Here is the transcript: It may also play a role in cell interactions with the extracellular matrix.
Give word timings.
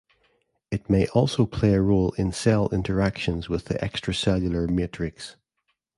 It 0.71 0.89
may 0.89 1.05
also 1.09 1.45
play 1.45 1.75
a 1.75 1.81
role 1.83 2.13
in 2.13 2.31
cell 2.31 2.69
interactions 2.71 3.49
with 3.49 3.65
the 3.65 3.75
extracellular 3.75 4.67
matrix. 4.67 5.35